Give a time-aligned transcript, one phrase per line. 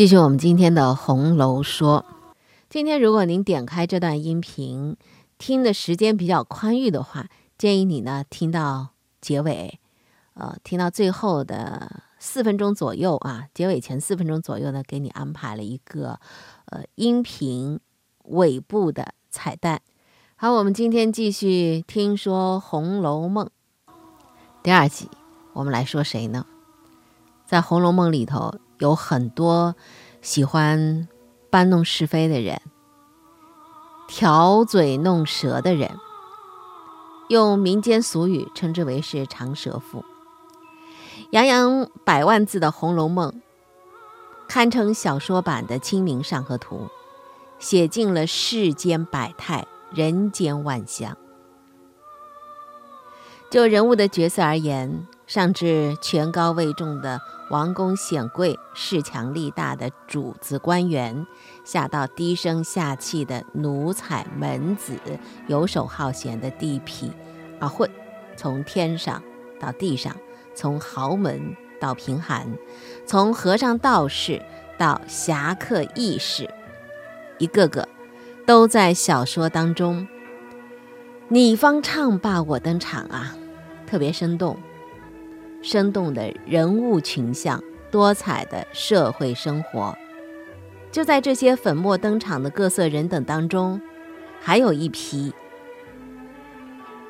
[0.00, 2.06] 继续我们今天的《红楼说》。
[2.70, 4.96] 今天如果您点开这段音频，
[5.36, 7.26] 听的时间比较宽裕的话，
[7.58, 9.78] 建议你呢听到结尾，
[10.32, 16.18] 呃，听到最后的四分钟左右啊，结尾前四分钟左右呢，给你安排了一个
[16.64, 17.78] 呃音频
[18.24, 19.82] 尾部的彩蛋。
[20.34, 23.44] 好，我们今天继续听说《红楼梦》
[24.62, 25.10] 第二集，
[25.52, 26.46] 我们来说谁呢？
[27.44, 28.54] 在《红楼梦》里头。
[28.80, 29.76] 有很多
[30.22, 31.06] 喜欢
[31.50, 32.60] 搬弄是非的人，
[34.08, 35.98] 挑嘴弄舌的人，
[37.28, 40.04] 用民间俗语称之为是长舌妇。
[41.30, 43.30] 洋洋百万字的《红楼梦》，
[44.48, 46.88] 堪称小说版的《清明上河图》，
[47.58, 51.16] 写尽了世间百态，人间万象。
[53.50, 57.20] 就人物的角色而言，上至权高位重的。
[57.50, 61.26] 王公显贵、势强力大的主子官员，
[61.64, 64.96] 下到低声下气的奴才门子、
[65.48, 67.10] 游手好闲的地痞
[67.58, 67.90] 啊混，
[68.36, 69.20] 从天上
[69.58, 70.16] 到地上，
[70.54, 72.56] 从豪门到贫寒，
[73.04, 74.40] 从和尚道士
[74.78, 76.48] 到侠客义士，
[77.38, 77.88] 一个个
[78.46, 80.06] 都在小说当中，
[81.26, 83.34] 你方唱罢我登场啊，
[83.88, 84.56] 特别生动。
[85.62, 89.96] 生动的人物群像，多彩的社会生活，
[90.90, 93.80] 就在这些粉墨登场的各色人等当中，
[94.40, 95.32] 还有一批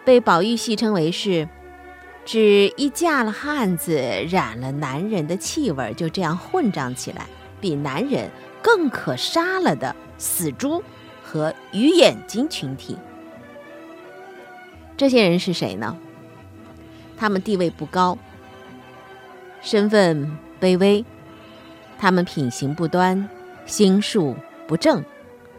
[0.05, 1.49] 被宝玉戏称为是
[2.27, 3.95] “只一嫁了汉子，
[4.29, 7.27] 染了男人的气味，就这样混账起来，
[7.61, 10.83] 比男人更可杀了”的死猪
[11.23, 12.97] 和鱼眼睛群体。
[14.97, 15.97] 这些人是谁呢？
[17.17, 18.19] 他们地位不高。
[19.63, 21.05] 身份卑微，
[21.99, 23.29] 他们品行不端，
[23.67, 24.35] 心术
[24.67, 25.05] 不正，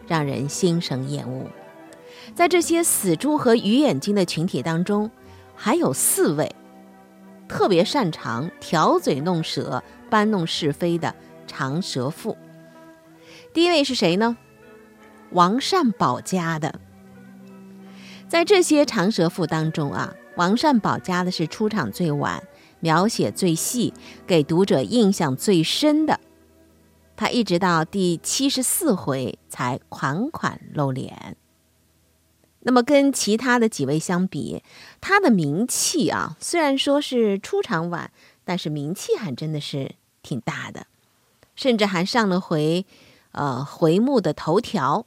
[0.08, 1.48] 让人心生厌恶。
[2.34, 5.12] 在这些死猪和鱼眼睛的群体当中，
[5.56, 6.56] 还有四位
[7.48, 11.14] 特别擅长挑嘴弄舌、搬弄是非的
[11.46, 12.38] 长舌妇。
[13.54, 14.38] 第一位是谁呢？
[15.32, 16.80] 王善保家的。
[18.28, 22.42] 在这些长舌妇当中啊，王善保家的是出场最晚。
[22.82, 23.94] 描写最细，
[24.28, 26.20] 给读者印象最深的，
[27.16, 31.38] 他一直到第七十四回才款款露脸。
[32.64, 34.62] 那么跟其他的几位相比，
[35.00, 38.12] 他的名气啊，虽然说是出场晚，
[38.44, 40.86] 但是名气还真的是挺大的，
[41.56, 42.86] 甚至还上了回，
[43.32, 45.06] 呃，回目的头条，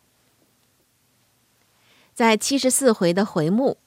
[2.13, 3.79] 在七十四回的回目。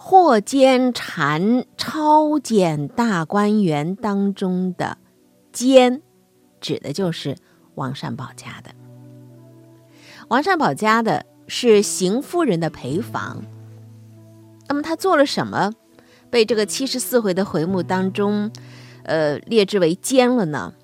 [0.00, 4.96] 霍监禅抄检大观园当中的
[5.52, 6.02] “监”，
[6.62, 7.36] 指的就是
[7.74, 8.70] 王善保家的。
[10.28, 13.42] 王善保家的是邢夫人的陪房。
[14.68, 15.72] 那么他做了什么，
[16.30, 18.52] 被这个七十四回的回目当中，
[19.02, 20.74] 呃，列之为“奸”了呢？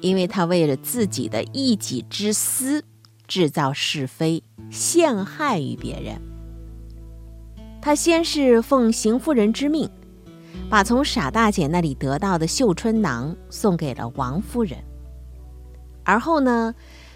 [0.00, 2.82] 因为他为了自己的一己之私，
[3.26, 6.27] 制造是非，陷害于别人。
[7.88, 9.88] 他先是奉邢夫人之命，
[10.68, 14.78] 把从傻大姐那里得到的绣春囊送给了王夫人。
[16.04, 16.74] 而后呢，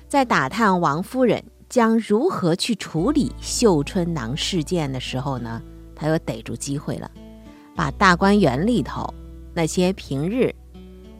[0.08, 5.60] 在打探王夫人将如何去处理绣春囊事件的时候呢，
[5.94, 7.10] 他又逮住机会了，
[7.76, 9.04] 把大观园里头
[9.52, 10.54] 那些平日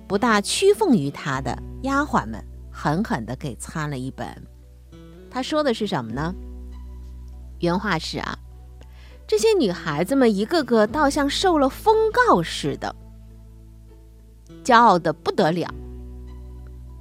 [0.08, 4.26] 不大屈奉于他的丫鬟们狠狠地给参了一本。
[5.30, 6.34] 他说的是什么呢？
[7.60, 8.38] 原话是啊。
[9.32, 12.94] 这些女孩子们一个个倒像受了封告似的，
[14.62, 15.74] 骄傲的不得了。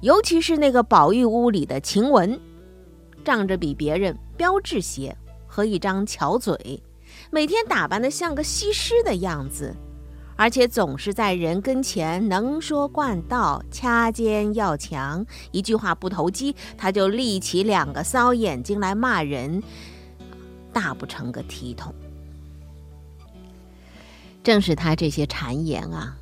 [0.00, 2.40] 尤其是那个宝玉屋里的晴雯，
[3.22, 5.14] 仗着比别人标致些
[5.46, 6.82] 和一张巧嘴，
[7.30, 9.76] 每天打扮的像个西施的样子，
[10.34, 19.62] 而且总是在人跟前能说惯道，掐尖要强，一句话不投机，他就立起两个骚眼睛来骂人，
[20.72, 21.94] 大不成个体统。
[24.42, 26.16] 正是他这些谗言啊，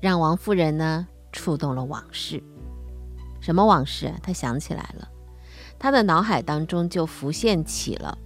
[0.00, 2.42] 让王夫人呢触动了往事。
[3.40, 4.12] 什么往事？
[4.22, 5.08] 她想起来了，
[5.78, 8.18] 她的脑海当中就浮现起了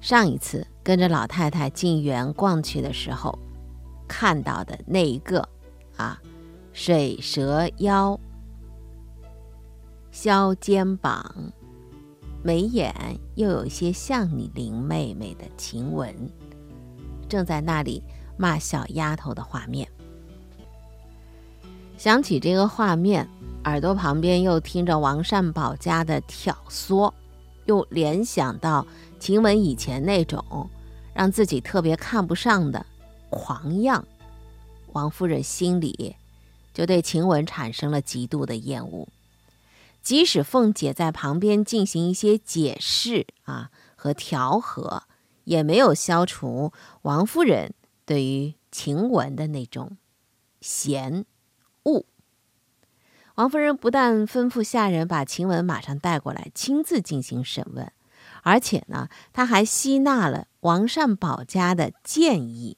[0.00, 3.36] 上一次跟着老太太进园逛去的时候
[4.06, 5.48] 看到的那一个
[5.96, 6.20] 啊，
[6.72, 8.18] 水蛇腰、
[10.10, 11.52] 削肩膀。
[12.42, 12.94] 眉眼
[13.34, 16.14] 又有些像你林妹妹的晴雯，
[17.28, 18.02] 正在那里
[18.36, 19.88] 骂小丫头的画面。
[21.96, 23.28] 想起这个画面，
[23.64, 27.12] 耳朵旁边又听着王善保家的挑唆，
[27.66, 28.86] 又联想到
[29.18, 30.70] 晴雯以前那种
[31.12, 32.86] 让自己特别看不上的
[33.30, 34.06] 狂样，
[34.92, 36.14] 王夫人心里
[36.72, 39.08] 就对晴雯产生了极度的厌恶。
[40.00, 45.02] 即使凤姐在旁边进行一些解释啊和调和，
[45.48, 46.72] 也没有消除
[47.02, 47.72] 王夫人
[48.04, 49.96] 对于晴雯的那种
[50.60, 51.24] 嫌
[51.84, 52.04] 恶。
[53.36, 57.90] 王夫人不但吩咐下人把晴雯马上带过来，亲自进行审问，
[58.42, 62.76] 而且呢，她还吸纳了王善保家的建议。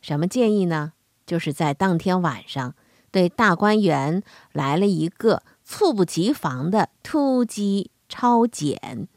[0.00, 0.92] 什么建议呢？
[1.26, 2.74] 就是在当天晚上
[3.10, 4.22] 对大观园
[4.52, 5.42] 来了一个。
[5.68, 9.08] 猝不及防的突击抄检，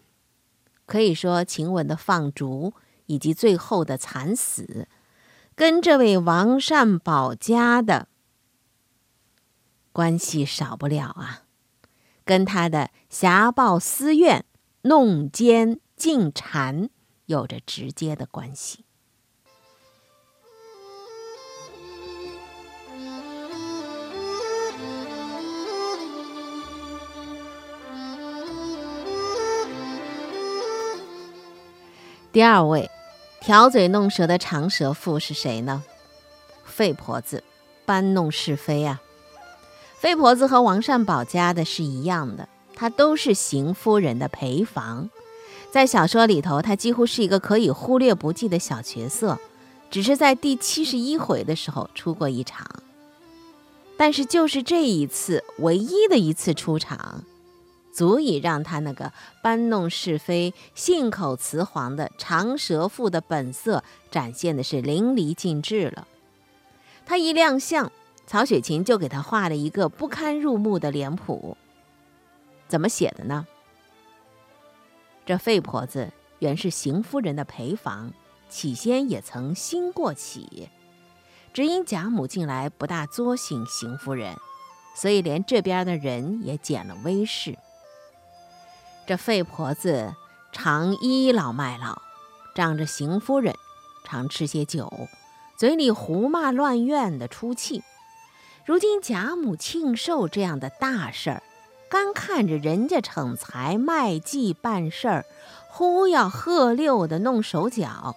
[0.89, 2.74] 可以说晴雯的放逐
[3.06, 4.88] 以及最后的惨死，
[5.53, 8.07] 跟这位王善保家的
[9.91, 11.44] 关系少不了啊，
[12.25, 14.44] 跟他的侠报私怨、
[14.81, 16.89] 弄奸进谗
[17.27, 18.86] 有着直接的关系。
[32.31, 32.91] 第二位，
[33.41, 35.83] 挑嘴弄舌的长舌妇是谁呢？
[36.63, 37.43] 费婆子，
[37.87, 39.01] 搬弄是非啊！
[39.97, 45.09] 费婆子和王善保家的是一样的，她都是邢夫人的陪房，
[45.71, 49.39] 在小说里头，她几乎是一个可以忽略不计的小角色，
[49.89, 52.63] 只是在第七十一回的时候出过一场，
[53.97, 57.23] 但是就是这一次唯一的一次出场。
[58.00, 59.12] 足以让他那个
[59.42, 66.07] 搬弄是非、信口雌黄的长舌妇的本色展现的是淋漓尽致了。
[67.06, 67.92] 他一亮相，
[68.25, 71.57] 曹雪芹就给他画了一个不堪入目的脸谱。
[72.69, 73.46] 怎么写的呢？
[75.25, 78.13] 这费婆子原是邢夫人的陪房，
[78.50, 80.69] 起先也曾兴过起，
[81.51, 84.38] 只因贾母近来不大作醒邢夫人，
[84.96, 87.57] 所以连这边的人也减了威势。
[89.09, 90.13] 这费婆子
[90.51, 92.00] 常倚老卖老，
[92.53, 93.56] 仗着邢夫人
[94.06, 94.88] 常吃些酒，
[95.57, 97.83] 嘴里胡骂乱怨的出气。
[98.67, 101.44] 如今贾母庆寿这样的大事儿，
[101.89, 105.25] 干看着人家逞才卖技办事儿，
[105.69, 108.15] 忽要喝溜的弄手脚，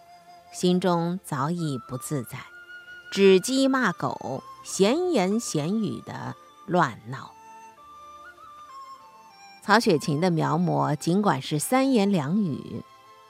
[0.52, 2.38] 心中早已不自在，
[3.10, 6.34] 指鸡骂狗，闲言闲语的
[6.66, 7.32] 乱闹。
[9.64, 12.82] 曹雪芹的描摹尽管是三言两语，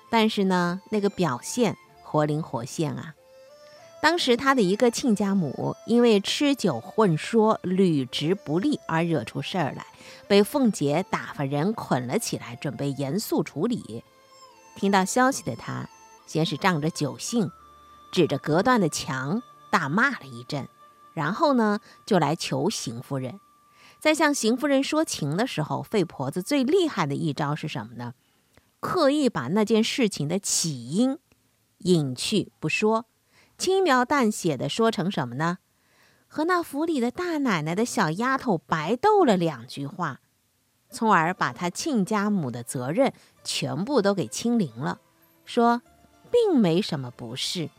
[0.09, 3.15] 但是呢，那个表现活灵活现啊。
[4.01, 9.85] 当时他的一个亲家母因为吃酒混说、履职不力而惹出事儿来，
[10.27, 14.03] 被凤姐打发人捆了起来，准备严肃处理。
[14.75, 15.87] 听到消息的他，
[16.27, 17.53] 先是仗着酒兴，
[18.11, 20.67] 指着隔断的墙大骂了一阵，
[21.13, 23.39] 然后呢，就来求邢夫人。
[24.03, 28.15] 在向邢夫人说情的时候，费婆子最厉害的一招是什么呢？
[28.81, 31.21] 刻意把那件事情的起因
[31.79, 33.07] 隐去不说，
[33.57, 35.59] 轻描淡写的说成什么呢？
[36.27, 40.19] 和那府里的大奶奶的小丫头白斗了两句话，
[40.91, 43.13] 从而把他亲家母的责任
[43.45, 45.01] 全部都给清零了，
[45.45, 45.81] 说
[46.29, 47.71] 并没什么不是。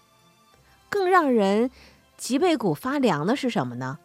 [0.87, 1.69] 更让人
[2.15, 3.99] 脊背骨发凉的是什么呢？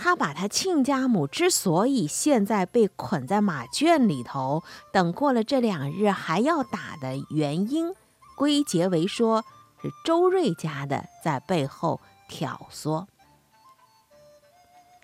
[0.00, 4.62] 他把他亲家母之所以现在被捆在马圈里头，
[4.92, 7.92] 等过了这两日还要打的原因，
[8.36, 9.44] 归结为说
[9.82, 13.06] 是周瑞家的在背后挑唆。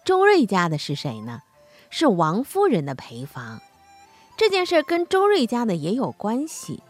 [0.05, 1.43] 周瑞家的是谁呢？
[1.91, 3.61] 是王夫人的陪房。
[4.37, 6.83] 这件事跟周瑞家的也有关系。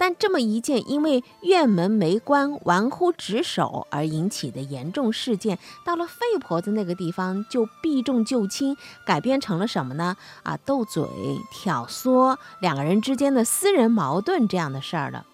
[0.00, 10.16] 但这么一件因为院门没关、玩忽职守而引起的严重事件，到了费婆子那个地方就避重就轻，改编成了什么呢？
[10.42, 11.04] 啊，斗嘴、
[11.52, 15.26] 挑唆两个人之间的私人矛盾这样的事儿了，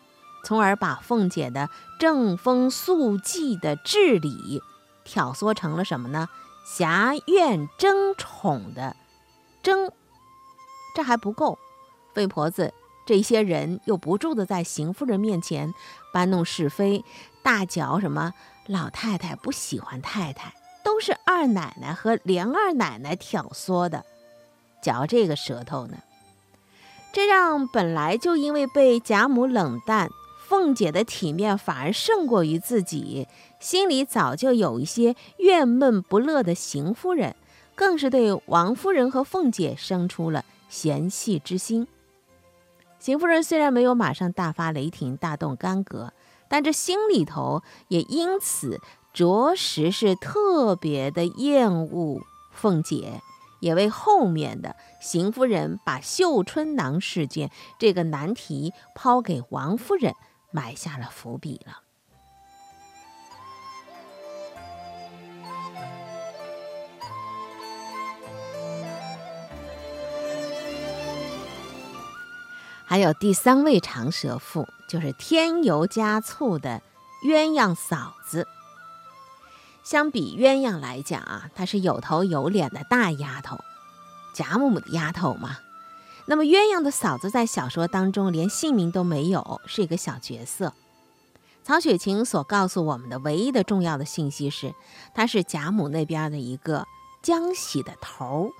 [0.44, 1.70] 从而把凤姐的
[2.00, 4.60] 正风肃纪的治理
[5.04, 6.28] 挑唆成了什么呢？
[6.66, 8.96] 侠院争宠的
[9.62, 9.92] 争，
[10.96, 11.56] 这还不够，
[12.12, 12.74] 费婆子
[13.06, 15.72] 这些人又不住的在邢夫人面前
[16.12, 17.04] 搬弄是非，
[17.42, 18.34] 大嚼什么
[18.66, 20.52] 老太太不喜欢太太，
[20.84, 24.04] 都是二奶奶和连二奶奶挑唆的，
[24.82, 25.98] 嚼这个舌头呢，
[27.12, 30.10] 这让本来就因为被贾母冷淡。
[30.48, 33.26] 凤姐的体面反而胜过于自己，
[33.58, 37.34] 心里早就有一些怨闷不乐的邢夫人，
[37.74, 41.88] 更是对王夫人和凤姐生出了嫌隙之心。
[42.98, 46.12] 邢夫人虽然没有马上大发雷霆、大动干戈，
[46.48, 48.80] 但这心里头也因此
[49.12, 52.20] 着实是特别的厌恶
[52.52, 53.20] 凤姐，
[53.60, 60.14] 也为后面的邢夫人把绣春囊事件这个难题抛给王夫人。
[60.52, 61.85] 埋下了伏笔了。
[72.86, 76.80] 还有第三位长舌妇，就是添油加醋的
[77.24, 78.46] 鸳鸯嫂子。
[79.82, 83.58] 相比鸳鸯来讲啊，她是有头有脸的大丫头，
[84.34, 85.58] 贾母的丫头嘛。
[86.26, 90.72] 那么鸳鸯的嫂子在小说当中连姓名都没有，是一个小角色。
[91.64, 94.72] 曹雪芹所告诉我们的唯一的重要的信息是，
[95.14, 96.86] 她是贾母那边的一个
[97.22, 98.52] 浆洗的头儿，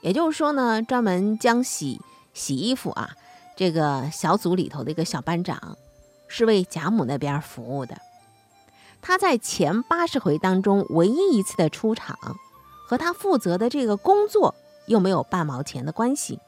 [0.00, 2.00] 也就是说呢，专门浆洗
[2.34, 3.10] 洗衣服啊，
[3.56, 5.76] 这个小组里头的一个小班长，
[6.26, 7.96] 是为贾母那边服务的。
[9.00, 12.16] 他在前八十回当中唯一一次的出场，
[12.86, 14.54] 和他负责的这个工作
[14.86, 16.38] 又没有半毛钱的关系。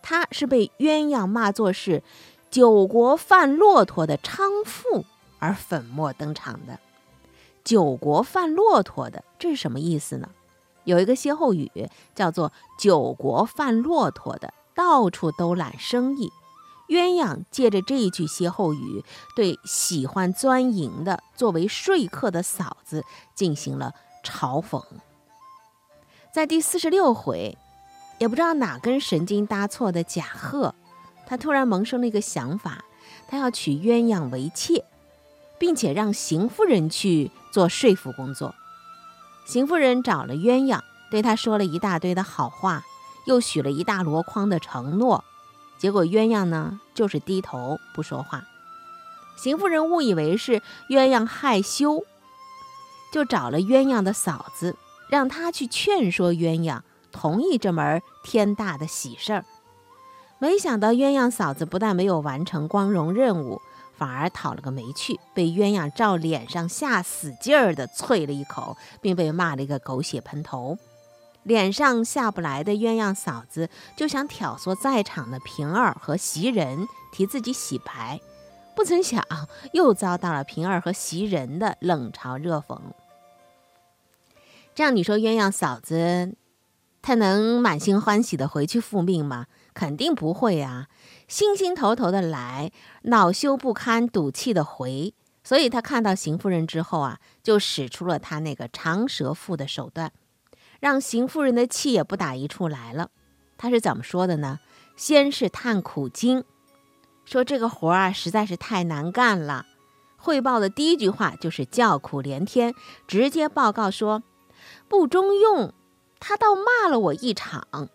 [0.00, 2.02] 他是被鸳鸯骂作是
[2.50, 5.04] 九国犯骆驼的娼妇
[5.38, 6.78] 而粉墨登场的。
[7.64, 10.28] 九国犯骆驼的，这是什么意思呢？
[10.84, 11.70] 有一个歇后语
[12.14, 16.30] 叫做“九国犯骆驼的，到处都揽生意”。
[16.88, 24.82] 鸳鸯借着这一句歇后语，对喜欢钻营的作为说客的嫂子进行了嘲讽。
[26.34, 27.56] 在第四十六回。
[28.18, 30.76] 也不知道哪根神经搭错的贾贺，
[31.26, 32.84] 他突然萌生了一个想法，
[33.26, 34.84] 他要娶鸳鸯为妾，
[35.58, 38.54] 并且让邢夫人去做说服工作。
[39.44, 42.84] 邢夫人找了鸳鸯，对他说了一大堆的好话，
[43.24, 45.24] 又许了一大箩筐的承诺。
[45.78, 48.44] 结果鸳鸯呢，就是低头不说话。
[49.36, 52.04] 邢夫人误以为是鸳鸯害羞，
[53.12, 54.76] 就找了鸳鸯的嫂子，
[55.08, 56.80] 让她去劝说鸳鸯。
[57.10, 59.44] 同意这门天大的喜事儿，
[60.38, 63.60] 没想到鸳鸯嫂子不但没有完成光荣任务，
[63.98, 70.78] 反而讨了个没趣，被鸳鸯照脸上下死劲儿的啐了一口，并被骂了一个狗血喷头。
[71.42, 78.20] 脸上下不来的鸳鸯嫂子就想挑唆在场的平儿和袭人替自己洗白，
[78.76, 79.24] 不曾想
[79.72, 82.78] 又遭到了平儿和袭人的冷嘲热讽。
[84.74, 86.34] 这样你说鸳鸯嫂子？
[87.02, 89.46] 她能满心欢喜的回去复命吗？
[89.74, 90.86] 肯定不会啊！
[91.26, 92.70] 心心头头的来，
[93.02, 95.12] 恼羞不堪、赌气的回。
[95.42, 100.12] 所以她看到邢夫人之后啊，就使出了她那个长舌妇的手段，
[100.82, 103.10] 让邢夫人的气也不打一处来了。
[103.56, 104.58] 他是怎么说的呢？
[104.96, 106.42] 先是叹苦经，
[107.24, 109.64] 说这个活儿啊实在是太难干了。
[110.16, 112.74] 汇报的第一句话就是叫苦连天，
[113.06, 114.24] 直接报告说
[114.88, 115.72] 不中用。
[116.18, 117.88] 他倒骂了我一场。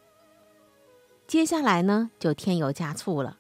[1.28, 3.38] 接下来呢，就添油加醋了。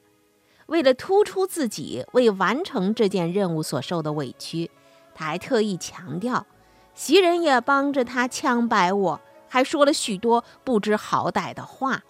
[0.65, 4.69] 为了突出自己为完成这件任务所受的委屈，
[5.15, 6.45] 他还特意强调，
[6.93, 12.03] 袭人也帮着他枪白我，还说了许多不知好歹的话，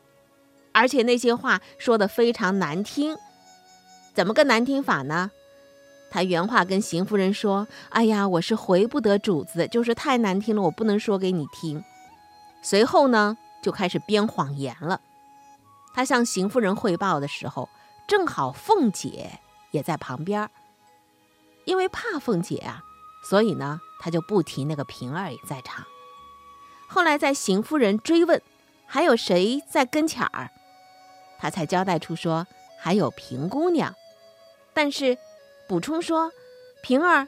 [0.74, 3.18] 而且那些话说的非常难听。
[4.14, 5.32] 怎么个难听法呢？
[6.10, 11.84] 他原话跟邢夫人说：“哎呀，我是回不得主子，就是太难听了，我不能说给你听。”
[12.64, 15.02] 随后呢，就开始编谎言了。
[15.94, 17.70] 他向邢夫人汇报的时候，
[18.08, 19.40] 正好凤姐
[19.72, 20.50] 也在旁边。
[21.66, 22.82] 因为怕凤姐啊，
[23.30, 25.86] 所以呢，他就不提那个平儿也在场。
[26.88, 28.42] 后来在邢夫人追问
[28.86, 30.50] 还有谁在跟前儿，
[31.38, 32.48] 他才交代出说
[32.80, 33.94] 还有平姑娘，
[34.74, 35.18] 但是
[35.68, 36.32] 补充说
[36.82, 37.28] 平儿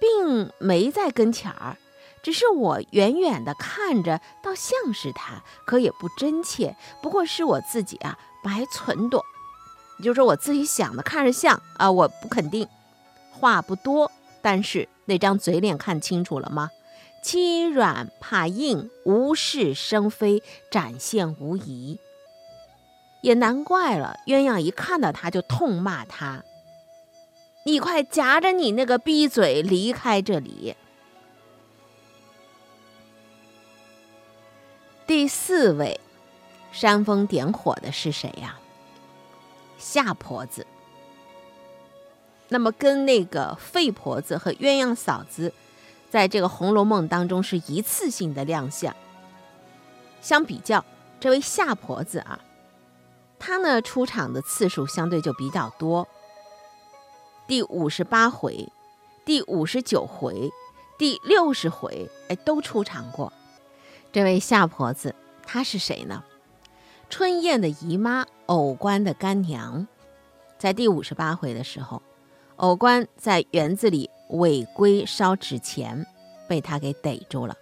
[0.00, 1.76] 并没在跟前儿。
[2.22, 6.74] 只是我远远的看着，倒像是他，可也不真切。
[7.02, 9.22] 不过是我自己啊，白忖度，
[10.02, 12.66] 就说我自己想的，看着像啊，我不肯定。
[13.30, 16.70] 话不多，但是那张嘴脸看清楚了吗？
[17.24, 21.98] 欺软怕硬，无事生非，展现无遗。
[23.22, 26.44] 也难怪了，鸳鸯一看到他就痛骂他
[27.64, 30.76] ：“你快夹着你那个逼嘴离开这里！”
[35.06, 35.98] 第四位
[36.72, 38.58] 煽风点火的是谁呀？
[39.78, 40.66] 夏婆子。
[42.50, 45.54] 那么跟那个费婆子和鸳鸯嫂子，
[46.14, 48.94] 在这个《红楼梦》当中是一次性的亮相。
[50.20, 50.84] 相比较，
[51.18, 52.38] 这位夏婆子啊，
[53.36, 56.06] 她呢出场的次数相对就比较多。
[57.48, 58.68] 第五十八回、
[59.24, 60.52] 第五十九回、
[60.96, 63.32] 第六十回，哎，都出场过。
[64.12, 66.22] 这位夏婆子，她是谁呢？
[67.10, 69.88] 春燕的姨妈，藕官的干娘。
[70.60, 72.00] 在第五十八回的时候，
[72.54, 76.06] 藕官在园子里违规烧纸钱，
[76.48, 77.56] 被他给逮住了。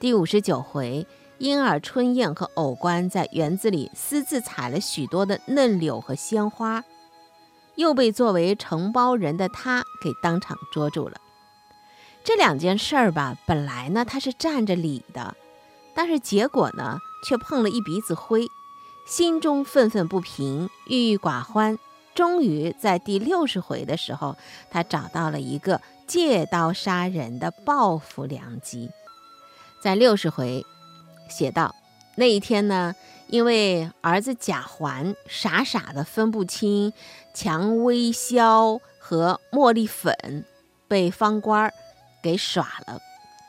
[0.00, 1.06] 第五十九回，
[1.38, 6.84] 因而春燕和藕官在园子里私自采了许多的嫩柳和鲜花，
[7.76, 11.20] 又被作为承包人的他给当场捉住了。
[12.22, 15.36] 这两件事儿吧，本来呢他是占着理的。
[15.94, 18.48] 但是结果呢，却碰了一鼻子灰，
[19.06, 21.78] 心中愤愤不平，郁郁寡欢。
[22.14, 24.36] 终于在第六十回的时候，
[24.70, 28.90] 他找到了一个借刀杀人的报复良机。
[29.82, 30.64] 在六十回
[31.28, 31.74] 写道：
[32.16, 32.94] 那一天呢，
[33.26, 36.92] 因为儿子贾环傻傻的分不清
[37.34, 40.44] 蔷薇硝和茉莉粉，
[40.86, 41.72] 被方官
[42.22, 43.00] 给耍了。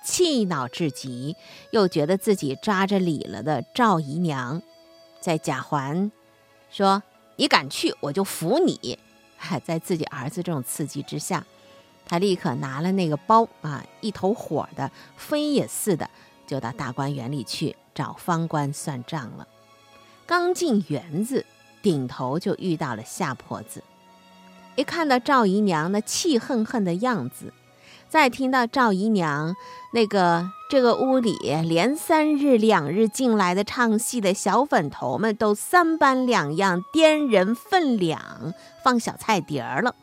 [0.04, 1.36] 气恼至极，
[1.72, 4.62] 又觉得自己抓着理了的赵姨娘，
[5.20, 6.12] 在贾环
[6.70, 7.02] 说
[7.36, 8.98] ：“你敢去，我就服你。”
[9.64, 11.46] 在自己儿子这种刺激之下，
[12.06, 16.10] 他立刻拿了那个包啊，一头火的飞也似的，
[16.48, 19.48] 就到大观园里去找方官算账了。
[20.26, 21.46] 刚进园子，
[21.84, 23.84] 顶头就遇到了夏婆子，
[24.76, 27.54] 一看到赵姨娘那气恨恨的样子。
[28.16, 29.58] 再听到赵姨娘
[29.92, 39.94] 那个这个屋里连三日两日进来的唱戏的小粉头们都三班两样掂人分两放小菜碟儿了，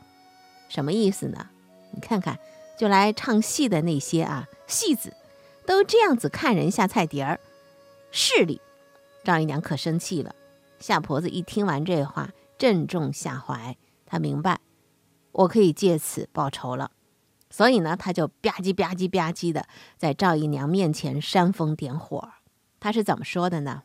[0.68, 1.46] 什么意思呢？
[1.92, 2.38] 你看看，
[2.78, 5.14] 就来唱戏的那些啊戏子，
[5.64, 7.40] 都这样子看人下菜碟儿，
[8.10, 8.60] 势利。
[9.24, 10.34] 赵姨娘可生气了。
[10.80, 14.60] 夏婆子一听完这话，正中下怀，她明白，
[15.32, 16.90] 我可以借此报仇了。
[17.52, 22.32] 所以呢，他就吧唧吧唧吧唧的在赵姨娘面前煽风点火。
[22.80, 23.82] 他是怎么说的呢？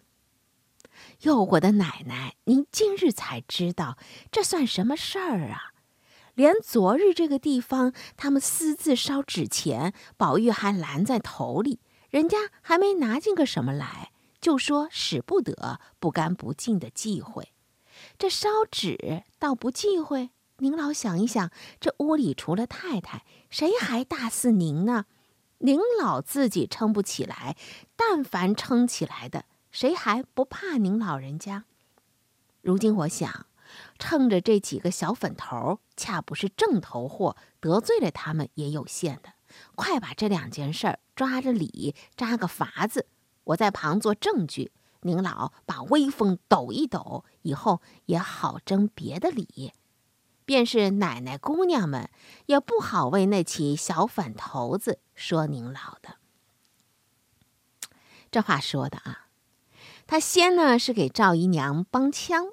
[1.21, 3.97] 哟，我的奶奶，您今日才知道，
[4.31, 5.73] 这算什么事儿啊？
[6.33, 17.49] 连昨日这个地方他们私自烧纸钱，宝玉还拦在头里，人家还没拿进个什么来，就说使不得，不干不净的忌讳。
[18.17, 20.29] 这烧纸倒不忌讳。
[20.59, 25.05] 您老想一想，这屋里除了太太，谁还大似您呢？
[25.59, 27.55] 您老自己撑不起来，
[27.95, 31.65] 但凡撑起来的，谁还不怕您老人家？
[32.61, 33.45] 如今我想，
[33.99, 39.33] 趁着这几个小粉头恰不是正头货，得罪了他们也有限的。
[39.75, 43.05] 快把这两件事抓着理，扎个法子，
[43.43, 44.71] 我在旁做证据。
[45.01, 49.71] 您老把威风抖一抖，以后也好争别的理。
[50.47, 52.09] 便是奶奶姑娘们
[52.45, 56.15] 也不好为那起小粉头子说您老的。
[58.31, 59.27] 这话说的啊，
[60.07, 62.45] 他先呢是给赵姨娘帮腔，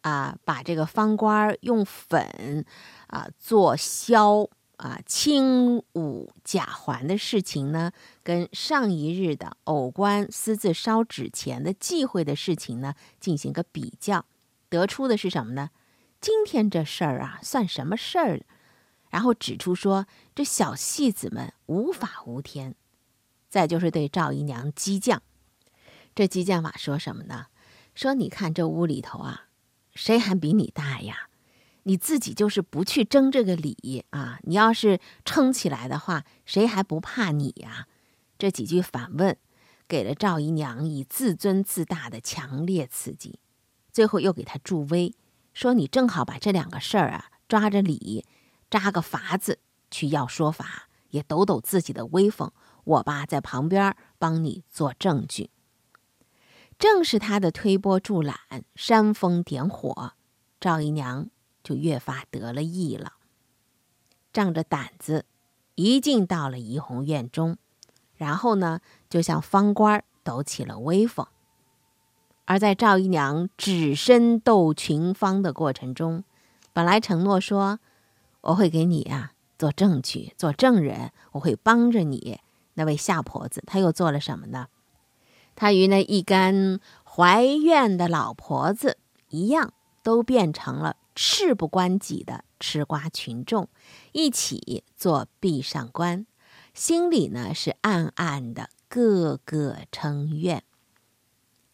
[0.00, 2.66] 啊，把这个方官用粉
[3.06, 7.92] 啊做销啊轻舞贾环的事情呢，
[8.24, 14.26] 跟上一日的偶官私自烧纸钱的忌讳的事情呢进行个比较，
[14.68, 15.70] 得出的是什么呢？
[16.22, 18.42] 今天这事儿啊，算什么事儿？
[19.10, 20.06] 然后指出说，
[20.36, 22.76] 这小戏子们无法无天。
[23.48, 25.20] 再就是对赵姨娘激将，
[26.14, 27.46] 这激将法说什么呢？
[27.96, 29.48] 说你看这屋里头啊，
[29.96, 31.28] 谁还比你大呀？
[31.82, 37.88] 你自己就是不去争这个理啊，你要是撑起来的话，谁还不怕你呀？
[38.38, 39.36] 这几句反问，
[39.88, 43.40] 给了赵姨娘以自尊自大的强烈刺激，
[43.92, 45.16] 最后又给她助威。
[45.52, 48.24] 说你正好把这两个事儿啊抓着理，
[48.70, 49.58] 扎个法子
[49.90, 52.50] 去要说法，也抖抖自己的威风。
[52.84, 55.50] 我吧在旁边帮你做证据。
[56.78, 58.36] 正是他的推波助澜、
[58.74, 60.14] 煽风点火，
[60.58, 61.28] 赵姨娘
[61.62, 63.12] 就越发得了意了，
[64.32, 65.26] 仗着胆子，
[65.76, 67.56] 一进到了怡红院中，
[68.16, 71.24] 然后呢，就向方官抖起了威风。
[72.44, 76.24] 而在赵姨娘只身斗群芳的过程中，
[76.72, 77.78] 本来承诺说
[78.40, 82.40] 我会给你啊做证据、做证人，我会帮着你。
[82.74, 84.66] 那位夏婆子，她又做了什么呢？
[85.54, 88.96] 她与那一干怀怨的老婆子
[89.28, 93.68] 一样，都变成了事不关己的吃瓜群众，
[94.12, 96.26] 一起做壁上观。
[96.74, 100.64] 心里呢是暗暗的，个个称怨。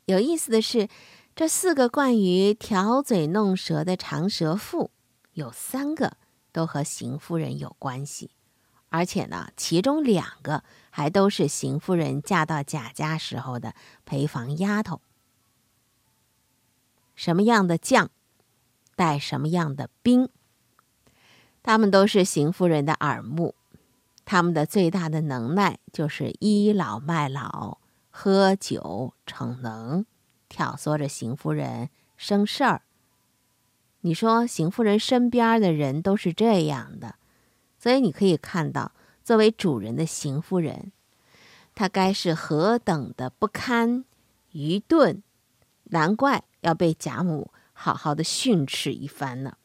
[0.08, 0.88] 有意思的是，
[1.36, 4.90] 这四个惯于挑嘴弄舌的长舌妇，
[5.34, 6.16] 有三个
[6.50, 8.30] 都和邢夫人有关系，
[8.88, 13.74] 而且呢，其中两个还都是邢夫人嫁到贾家时候的
[14.06, 15.02] 陪房丫头。
[17.14, 18.08] 什么样的将，
[18.96, 20.30] 带什么样的兵，
[21.62, 23.54] 他们都是邢夫人的耳目。
[24.24, 27.76] 他们的最大的能耐就是倚老卖老、
[28.20, 30.04] 喝酒逞能，
[30.48, 32.82] 挑唆着邢夫人生事儿。
[34.00, 37.14] 你说邢夫人身边的人都是这样的，
[37.78, 38.90] 所以你可以看到，
[39.22, 40.90] 作为主人的邢夫人，
[41.76, 44.04] 她该是何等的不堪、
[44.50, 45.22] 愚钝，
[45.84, 49.56] 难怪要被贾母好好的训斥一番呢。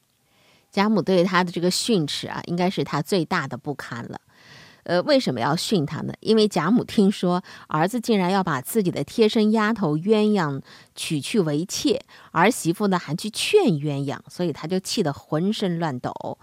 [0.69, 4.21] 贾母对她的这个训斥啊，应该是她最大的不堪了。
[4.83, 6.13] 呃，为什么要训他呢？
[6.19, 10.61] 因为贾母听说儿子竟然要把自己的贴身丫头鸳鸯
[10.95, 16.37] 娶去为妾，儿媳妇呢还去劝鸳鸯，所以他就气得浑身乱抖。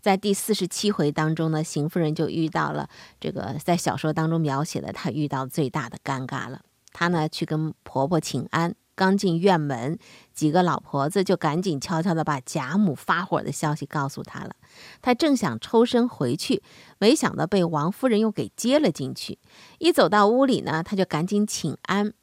[0.00, 6.60] 在第四十七回当中呢，邢夫人就遇到了这个在小说当中描写的她遇到最大的尴尬了。
[6.92, 8.74] 她呢去跟婆婆请安。
[8.96, 9.98] 刚进院门，
[10.32, 14.56] 几个老婆子就赶紧悄悄的把贾母发火的消息告诉他了。
[15.02, 16.62] 他正想抽身回去，
[16.98, 19.38] 没想到被王夫人又给接了进去。
[19.78, 22.14] 一走到屋里呢，他就赶紧请安。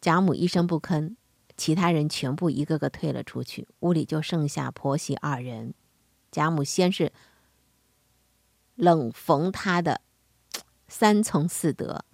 [0.00, 1.14] 贾母一声不吭，
[1.56, 5.74] 其他人全部一个个退了出去，屋里就剩下婆媳二人。
[6.32, 7.12] 贾母先是
[8.74, 10.00] 冷讽他的
[10.88, 12.04] 三从四德，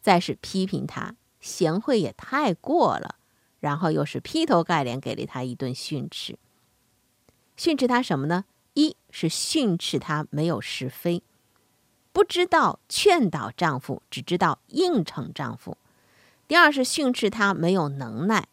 [0.00, 1.16] 再是批评他。
[1.42, 3.16] 贤惠也太过了，
[3.60, 6.38] 然后又是劈头盖脸给了他一顿训斥。
[7.56, 8.46] 训斥他什么呢？
[8.72, 11.22] 一是训斥他没有是非，
[12.10, 15.76] 不知道劝导丈夫，只知道应承丈夫；
[16.48, 18.48] 第二是训斥他没有能耐，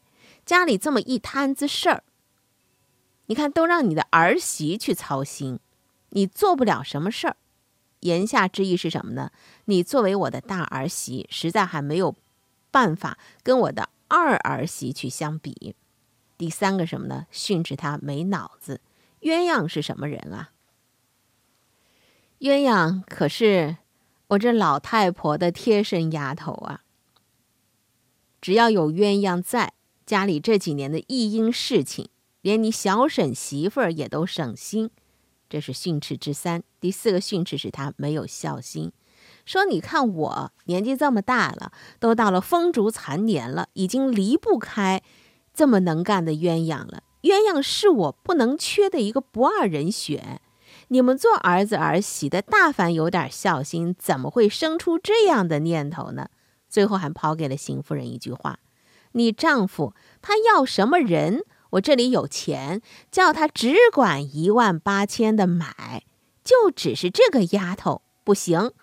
[0.45, 2.03] 家里这么一摊子事儿，
[3.27, 5.59] 你看都让你的儿媳去操心，
[6.09, 7.37] 你做不了什么事儿。
[8.01, 9.31] 言下之意是什么呢？
[9.65, 12.15] 你作为我的大儿媳，实在还没有。
[12.71, 15.75] 办法跟我的二儿媳去相比，
[16.37, 17.27] 第三个什么呢？
[17.31, 18.81] 训斥他没脑子。
[19.21, 20.51] 鸳鸯是什么人啊？
[22.39, 23.77] 鸳鸯可是
[24.27, 26.83] 我这老太婆的贴身丫头啊。
[28.39, 29.73] 只要有鸳鸯在
[30.05, 32.09] 家里，这几年的一应事情，
[32.41, 34.89] 连你小婶媳妇儿也都省心。
[35.49, 36.63] 这是训斥之三。
[36.79, 38.93] 第四个训斥是他没有孝心。
[39.49, 45.01] 说：“你看我年纪这么大了，都到了风烛残年了，已经离不开
[45.55, 47.01] 这么能干的鸳鸯了。
[47.23, 50.39] 鸳鸯是我不能缺的一个不二人选。
[50.89, 56.27] 你们做儿子儿媳的，大凡有点孝心，怎么会生出这样的念头呢？”
[56.69, 58.59] 最后还抛给了邢夫人一句话
[59.13, 66.03] ：“你丈夫他要什么人，我这里有钱，叫他只管一万八千的买，
[66.43, 68.73] 就只是这个丫头不行。”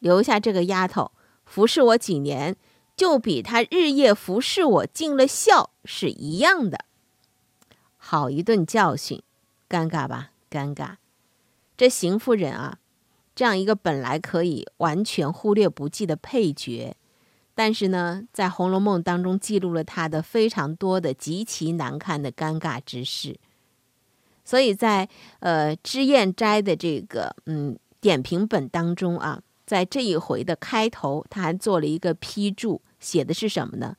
[0.00, 1.12] 留下这个丫头
[1.46, 2.56] 服侍我几年，
[2.96, 6.84] 就比她日夜服侍我尽了孝是一样的。
[7.96, 9.22] 好一顿教训，
[9.68, 10.32] 尴尬吧？
[10.50, 10.96] 尴尬。
[11.76, 12.78] 这邢夫人啊，
[13.34, 16.96] 这样一个本来可以完全忽略不计的配角，
[17.54, 23.38] 但是呢，在《红楼梦》当中记录了她的非常多的极其难看的尴尬之事。
[24.44, 25.08] 所以在
[25.40, 29.42] 呃脂砚斋的这个嗯点评本当中啊。
[29.70, 33.96] 在这一回的开头，他还做了一个批注，写的是什么呢？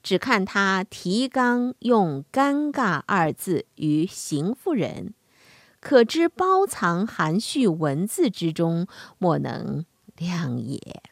[0.00, 5.12] 只看他提纲用“尴尬”二字于邢夫人，
[5.80, 8.86] 可知包藏含蓄文字之中，
[9.18, 11.02] 莫能量也。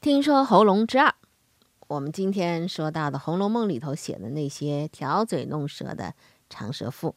[0.00, 1.08] 听说《红楼之二》，
[1.88, 6.14] 我们今天说到的《红楼梦》里头写的那些挑嘴弄舌的
[6.48, 7.16] 长舌妇。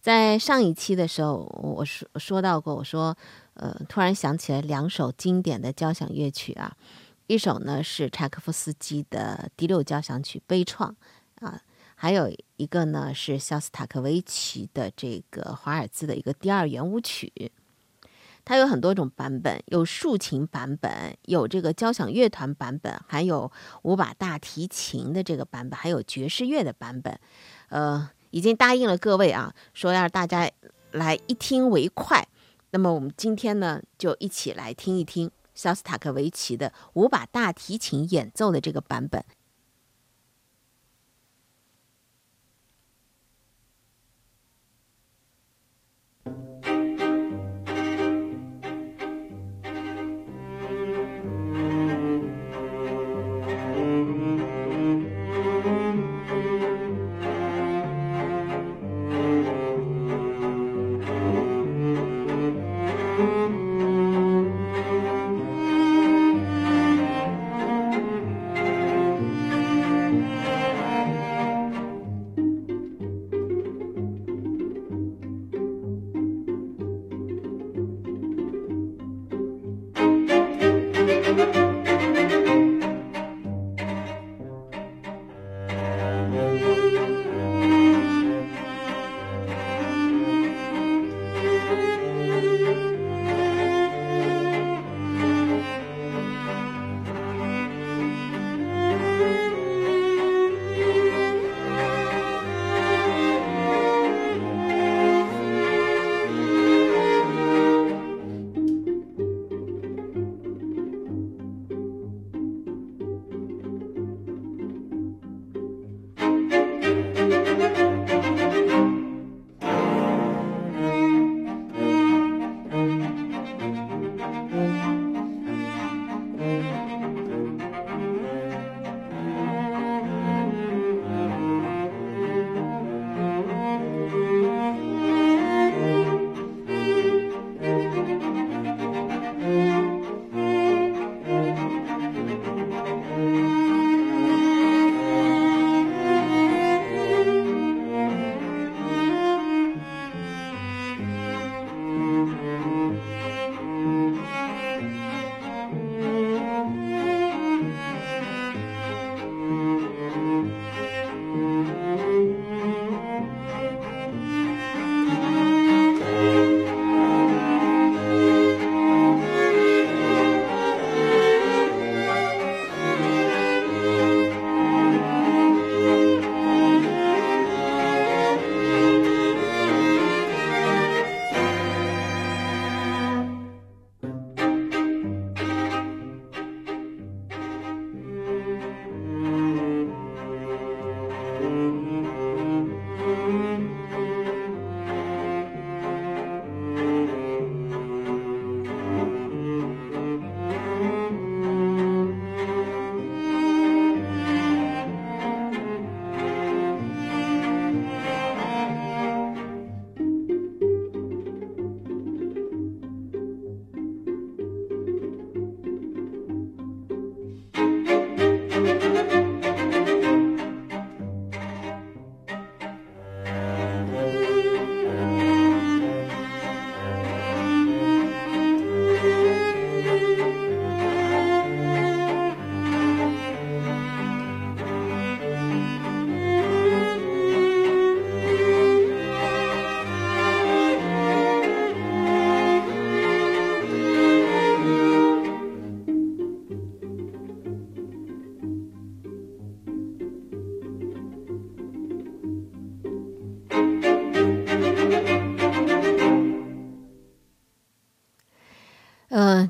[0.00, 3.16] 在上一期的时候，我说说到过，我说，
[3.54, 6.76] 呃，突然想起了两首经典的交响乐曲啊，
[7.26, 10.92] 一首呢是柴可夫斯基的第六交响曲《悲怆》
[11.46, 11.60] 啊，
[11.94, 17.52] 还有一个呢是肖斯塔科维奇的这个华尔兹的一个第二圆舞曲。
[18.46, 23.50] 它有很多种版本，有竖琴版本，有这个交响乐团版本，还有
[23.84, 27.18] 五把大提琴的这个版本，还有爵士乐的版本。
[27.70, 30.50] 呃，已经答应了各位啊，说要大家
[30.92, 32.28] 来一听为快。
[32.74, 39.24] 那么我们今天呢，就一起来听一听肖斯塔科维奇的五把大提琴演奏的这个版本。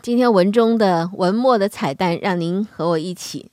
[0.04, 3.50] 今天文中的文末的彩蛋，让您和我一起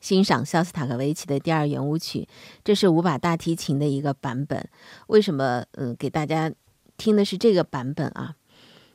[0.00, 2.26] 欣赏肖斯塔科维奇的第二圆舞曲。
[2.64, 4.66] 这是五把大提琴的一个版本。
[5.08, 6.50] 为什么嗯给大家
[6.96, 8.36] 听的是这个版本啊？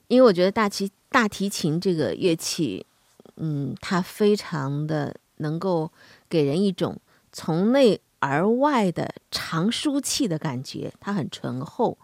[0.08, 2.88] 因为我觉得大提大提琴这个乐器，
[3.36, 5.92] 嗯，它非常的能够
[6.28, 7.00] 给人一种
[7.32, 12.00] 从内而外的长舒气的感觉，它很醇厚。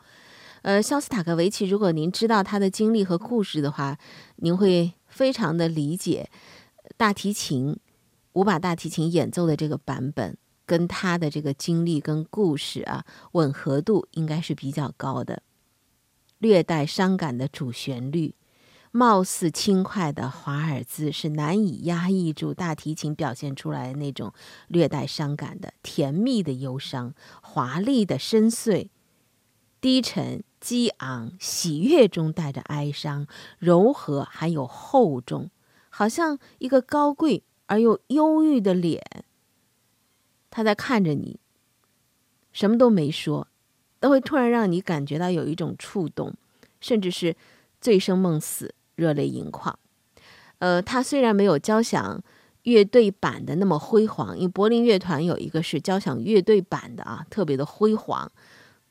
[0.68, 3.98] 呃，肖斯塔科维奇，如果您知道他的经历和故事的话，
[4.36, 6.30] 您会非常的理解
[6.98, 7.80] 大提琴
[8.34, 15.42] 五把大提琴演奏的这个版本，跟他的这个经历跟故事啊，吻合度应该是比较高的。
[16.40, 18.36] 略带伤感的主旋律，
[18.92, 24.34] 貌似轻快的华尔兹，是难以压抑住大提琴表现出来的那种
[24.68, 28.90] 略带伤感的甜蜜的忧伤，华丽的深邃。
[29.80, 33.28] 低沉激昂、喜悦中带着哀伤，
[33.60, 35.50] 柔和还有厚重，
[35.90, 39.24] 好像一个高贵而又忧郁的脸。
[40.50, 41.40] 他在看着你，
[42.52, 43.48] 什么都没说，
[44.00, 46.34] 都会突然让你感觉到有一种触动，
[46.80, 47.36] 甚至是
[47.80, 49.78] 醉生梦死、热泪盈眶。
[50.60, 52.24] 呃，他虽然没有交响
[52.64, 58.32] 乐队版的那么辉煌，因为柏林乐团有一个是交响乐队版的啊，特别的辉煌。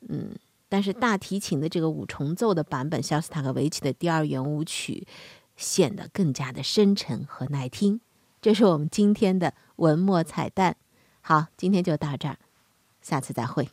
[0.07, 0.31] 嗯，
[0.69, 5.07] 但是大提琴的这个五重奏的版本，肖斯塔科维奇的第二圆舞曲，
[5.55, 8.01] 显得更加的深沉和耐听。
[8.41, 10.75] 这是我们今天的文末彩蛋。
[11.21, 12.37] 好，今天就到这儿，
[13.01, 13.69] 下次再会。